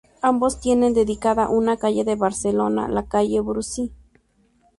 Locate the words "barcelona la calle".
2.15-3.39